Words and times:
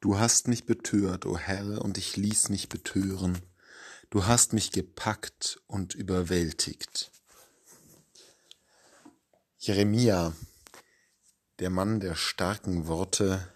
Du 0.00 0.16
hast 0.16 0.46
mich 0.46 0.64
betört, 0.64 1.26
o 1.26 1.36
Herr, 1.36 1.82
und 1.82 1.98
ich 1.98 2.16
ließ 2.16 2.50
mich 2.50 2.68
betören. 2.68 3.42
Du 4.10 4.26
hast 4.26 4.52
mich 4.52 4.70
gepackt 4.70 5.60
und 5.66 5.94
überwältigt. 5.96 7.10
Jeremia, 9.58 10.36
der 11.58 11.70
Mann 11.70 11.98
der 11.98 12.14
starken 12.14 12.86
Worte, 12.86 13.52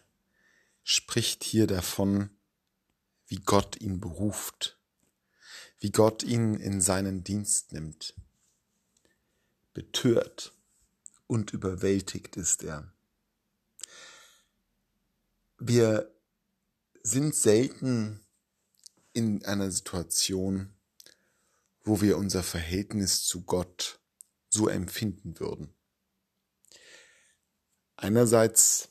spricht 0.82 1.44
hier 1.44 1.68
davon, 1.68 2.28
wie 3.28 3.38
Gott 3.38 3.80
ihn 3.80 4.00
beruft, 4.00 4.76
wie 5.78 5.92
Gott 5.92 6.24
ihn 6.24 6.54
in 6.54 6.80
seinen 6.80 7.22
Dienst 7.22 7.72
nimmt. 7.72 8.14
Betört 9.74 10.52
und 11.28 11.52
überwältigt 11.52 12.36
ist 12.36 12.64
er. 12.64 12.92
Wir 15.58 16.11
sind 17.02 17.34
selten 17.34 18.20
in 19.12 19.44
einer 19.44 19.70
Situation, 19.70 20.72
wo 21.84 22.00
wir 22.00 22.16
unser 22.16 22.42
Verhältnis 22.42 23.24
zu 23.24 23.42
Gott 23.42 24.00
so 24.48 24.68
empfinden 24.68 25.38
würden. 25.40 25.74
Einerseits 27.96 28.88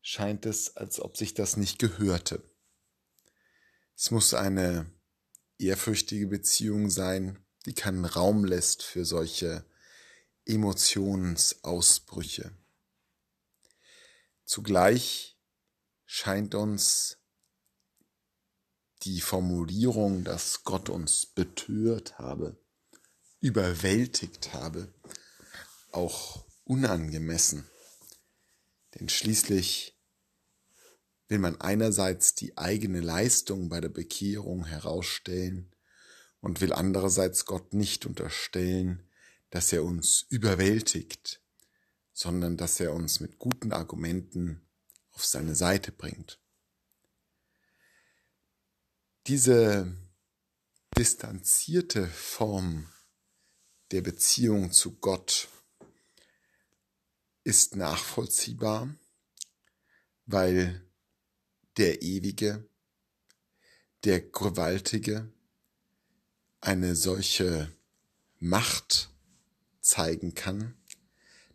scheint 0.00 0.46
es, 0.46 0.76
als 0.76 1.00
ob 1.00 1.16
sich 1.16 1.34
das 1.34 1.56
nicht 1.56 1.78
gehörte. 1.78 2.42
Es 3.96 4.10
muss 4.10 4.34
eine 4.34 4.90
ehrfürchtige 5.58 6.26
Beziehung 6.26 6.90
sein, 6.90 7.38
die 7.66 7.74
keinen 7.74 8.04
Raum 8.04 8.44
lässt 8.44 8.82
für 8.82 9.04
solche 9.04 9.64
Emotionsausbrüche. 10.44 12.52
Zugleich 14.44 15.38
scheint 16.04 16.54
uns 16.54 17.21
die 19.02 19.20
Formulierung, 19.20 20.24
dass 20.24 20.64
Gott 20.64 20.88
uns 20.88 21.26
betört 21.26 22.18
habe, 22.18 22.56
überwältigt 23.40 24.52
habe, 24.52 24.92
auch 25.90 26.44
unangemessen. 26.64 27.68
Denn 28.94 29.08
schließlich 29.08 29.98
will 31.28 31.38
man 31.38 31.60
einerseits 31.60 32.34
die 32.34 32.56
eigene 32.58 33.00
Leistung 33.00 33.68
bei 33.68 33.80
der 33.80 33.88
Bekehrung 33.88 34.66
herausstellen 34.66 35.74
und 36.40 36.60
will 36.60 36.72
andererseits 36.72 37.46
Gott 37.46 37.72
nicht 37.72 38.04
unterstellen, 38.04 39.08
dass 39.50 39.72
er 39.72 39.84
uns 39.84 40.26
überwältigt, 40.28 41.40
sondern 42.12 42.56
dass 42.56 42.80
er 42.80 42.92
uns 42.92 43.20
mit 43.20 43.38
guten 43.38 43.72
Argumenten 43.72 44.66
auf 45.12 45.24
seine 45.24 45.54
Seite 45.54 45.92
bringt. 45.92 46.41
Diese 49.28 49.96
distanzierte 50.98 52.08
Form 52.08 52.88
der 53.92 54.00
Beziehung 54.00 54.72
zu 54.72 54.96
Gott 54.96 55.48
ist 57.44 57.76
nachvollziehbar, 57.76 58.92
weil 60.26 60.84
der 61.76 62.02
Ewige, 62.02 62.68
der 64.02 64.20
Gewaltige 64.22 65.30
eine 66.60 66.96
solche 66.96 67.72
Macht 68.40 69.08
zeigen 69.80 70.34
kann, 70.34 70.74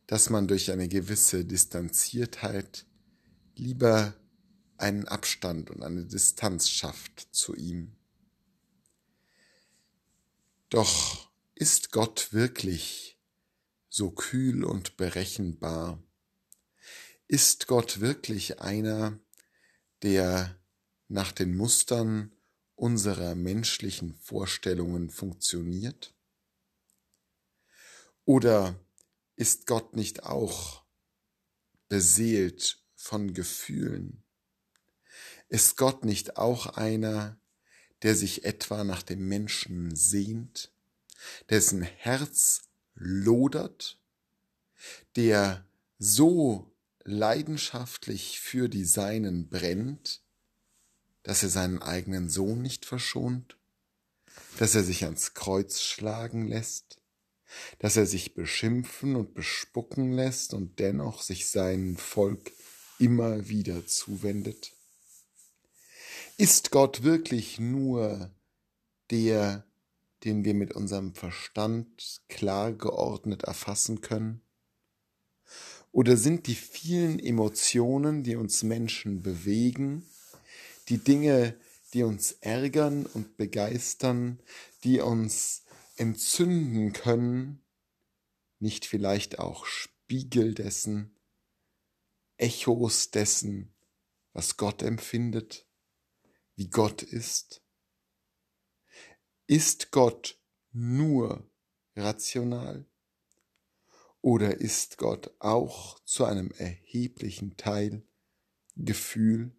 dass 0.06 0.30
man 0.30 0.48
durch 0.48 0.72
eine 0.72 0.88
gewisse 0.88 1.44
Distanziertheit 1.44 2.86
lieber 3.58 4.14
einen 4.78 5.08
Abstand 5.08 5.70
und 5.70 5.83
eine 5.83 6.06
Distanz 6.06 6.70
schafft 6.70 7.28
zu 7.31 7.56
ihm. 7.56 7.95
Doch 10.70 11.30
ist 11.56 11.92
Gott 11.92 12.33
wirklich 12.33 13.17
so 13.89 14.11
kühl 14.11 14.64
und 14.64 14.98
berechenbar? 14.98 16.02
Ist 17.27 17.67
Gott 17.67 17.99
wirklich 17.99 18.61
einer, 18.61 19.20
der 20.04 20.60
nach 21.08 21.32
den 21.32 21.55
Mustern 21.55 22.32
unserer 22.76 23.33
menschlichen 23.33 24.14
Vorstellungen 24.15 25.09
funktioniert? 25.09 26.14
Oder 28.26 28.80
ist 29.36 29.67
Gott 29.67 29.95
nicht 29.95 30.23
auch 30.23 30.83
beseelt 31.88 32.83
von 32.95 33.33
Gefühlen? 33.33 34.23
Ist 35.49 35.77
Gott 35.77 36.03
nicht 36.03 36.37
auch 36.37 36.65
einer, 36.67 37.37
der 38.02 38.15
sich 38.15 38.43
etwa 38.45 38.83
nach 38.83 39.02
dem 39.02 39.27
Menschen 39.27 39.95
sehnt, 39.95 40.71
dessen 41.49 41.81
Herz 41.81 42.63
lodert, 42.95 43.99
der 45.15 45.65
so 45.99 46.71
leidenschaftlich 47.03 48.39
für 48.39 48.69
die 48.69 48.85
Seinen 48.85 49.47
brennt, 49.49 50.21
dass 51.23 51.43
er 51.43 51.49
seinen 51.49 51.81
eigenen 51.81 52.29
Sohn 52.29 52.61
nicht 52.61 52.85
verschont, 52.85 53.58
dass 54.59 54.75
er 54.75 54.83
sich 54.83 55.05
ans 55.05 55.33
Kreuz 55.33 55.81
schlagen 55.81 56.47
lässt, 56.47 57.02
dass 57.79 57.95
er 57.95 58.05
sich 58.05 58.33
beschimpfen 58.33 59.15
und 59.15 59.33
bespucken 59.33 60.11
lässt 60.11 60.53
und 60.53 60.79
dennoch 60.79 61.21
sich 61.21 61.47
seinem 61.47 61.95
Volk 61.95 62.52
immer 62.99 63.47
wieder 63.47 63.85
zuwendet? 63.87 64.77
Ist 66.39 66.70
Gott 66.70 67.02
wirklich 67.02 67.59
nur 67.59 68.30
der, 69.09 69.65
den 70.23 70.45
wir 70.45 70.53
mit 70.53 70.71
unserem 70.71 71.15
Verstand 71.15 72.21
klar 72.30 72.73
geordnet 72.73 73.45
erfassen 73.45 74.02
können? 74.02 74.42
Oder 75.92 76.15
sind 76.15 76.45
die 76.45 76.53
vielen 76.53 77.17
Emotionen, 77.17 78.21
die 78.21 78.36
uns 78.36 78.61
Menschen 78.61 79.23
bewegen, 79.23 80.05
die 80.89 80.99
Dinge, 80.99 81.59
die 81.95 82.03
uns 82.03 82.33
ärgern 82.33 83.08
und 83.08 83.37
begeistern, 83.37 84.39
die 84.83 84.99
uns 84.99 85.64
entzünden 85.95 86.93
können, 86.93 87.64
nicht 88.59 88.86
vielleicht 88.86 89.39
auch 89.39 89.65
Spiegel 89.65 90.53
dessen, 90.53 91.17
Echos 92.37 93.09
dessen, 93.09 93.73
was 94.33 94.55
Gott 94.58 94.83
empfindet, 94.83 95.67
wie 96.58 96.70
Gott 96.70 97.04
ist? 97.04 97.62
Ist 99.45 99.92
Gott 99.92 100.38
nur 100.73 101.50
rational? 101.95 102.86
Oder 104.22 104.58
ist 104.60 104.98
Gott 104.98 105.32
auch 105.40 106.00
zu 106.00 106.26
einem 106.26 106.52
erheblichen 106.52 107.56
Teil 107.56 108.04
Gefühl? 108.76 109.56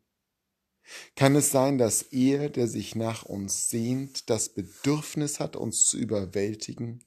Kann 1.15 1.37
es 1.37 1.51
sein, 1.51 1.79
dass 1.79 2.03
er, 2.03 2.51
der 2.51 2.67
sich 2.67 2.97
nach 2.97 3.23
uns 3.23 3.71
sehnt, 3.71 4.29
das 4.29 4.49
Bedürfnis 4.49 5.39
hat, 5.39 5.55
uns 5.55 5.87
zu 5.87 5.99
überwältigen, 5.99 7.05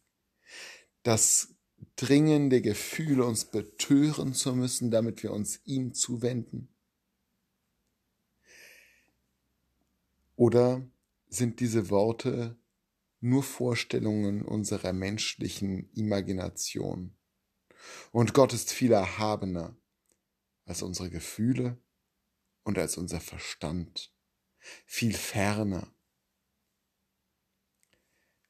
das 1.03 1.55
dringende 1.97 2.61
Gefühl, 2.61 3.21
uns 3.21 3.45
betören 3.45 4.33
zu 4.33 4.55
müssen, 4.55 4.89
damit 4.89 5.21
wir 5.21 5.33
uns 5.33 5.59
ihm 5.65 5.93
zuwenden? 5.93 6.69
Oder 10.41 10.89
sind 11.27 11.59
diese 11.59 11.91
Worte 11.91 12.59
nur 13.19 13.43
Vorstellungen 13.43 14.41
unserer 14.41 14.91
menschlichen 14.91 15.93
Imagination? 15.93 17.15
Und 18.11 18.33
Gott 18.33 18.51
ist 18.51 18.71
viel 18.71 18.91
erhabener 18.91 19.77
als 20.65 20.81
unsere 20.81 21.11
Gefühle 21.11 21.79
und 22.63 22.79
als 22.79 22.97
unser 22.97 23.21
Verstand, 23.21 24.11
viel 24.87 25.13
ferner. 25.13 25.93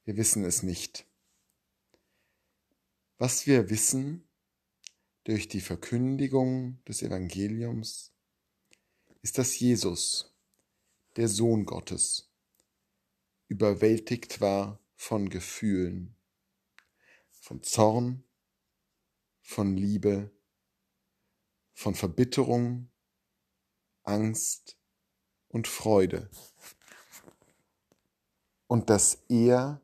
Wir 0.04 0.16
wissen 0.16 0.46
es 0.46 0.62
nicht. 0.62 1.06
Was 3.18 3.46
wir 3.46 3.68
wissen 3.68 4.26
durch 5.24 5.46
die 5.46 5.60
Verkündigung 5.60 6.82
des 6.84 7.02
Evangeliums, 7.02 8.14
ist, 9.20 9.36
dass 9.36 9.58
Jesus, 9.58 10.31
der 11.16 11.28
Sohn 11.28 11.66
Gottes, 11.66 12.30
überwältigt 13.48 14.40
war 14.40 14.80
von 14.94 15.28
Gefühlen, 15.28 16.16
von 17.30 17.62
Zorn, 17.62 18.24
von 19.40 19.76
Liebe, 19.76 20.30
von 21.74 21.94
Verbitterung, 21.94 22.90
Angst 24.04 24.78
und 25.48 25.68
Freude. 25.68 26.30
Und 28.66 28.88
dass 28.88 29.24
er 29.28 29.82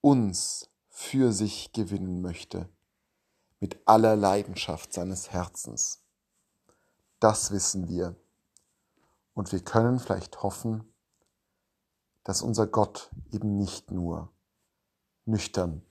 uns 0.00 0.70
für 0.90 1.32
sich 1.32 1.72
gewinnen 1.72 2.20
möchte, 2.20 2.68
mit 3.58 3.80
aller 3.86 4.14
Leidenschaft 4.14 4.92
seines 4.92 5.30
Herzens. 5.30 6.04
Das 7.18 7.50
wissen 7.50 7.88
wir. 7.88 8.14
Und 9.38 9.52
wir 9.52 9.60
können 9.60 10.00
vielleicht 10.00 10.42
hoffen, 10.42 10.82
dass 12.24 12.42
unser 12.42 12.66
Gott 12.66 13.08
eben 13.30 13.56
nicht 13.56 13.92
nur 13.92 14.32
nüchtern 15.26 15.86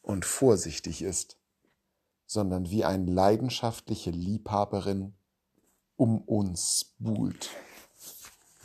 und 0.00 0.24
vorsichtig 0.24 1.02
ist, 1.02 1.38
sondern 2.24 2.70
wie 2.70 2.86
eine 2.86 3.12
leidenschaftliche 3.12 4.10
Liebhaberin 4.10 5.14
um 5.96 6.22
uns 6.22 6.94
buhlt. 6.98 7.50